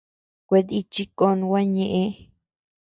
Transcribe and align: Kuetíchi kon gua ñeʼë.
Kuetíchi 0.47 1.03
kon 1.17 1.39
gua 1.49 1.61
ñeʼë. 1.73 2.03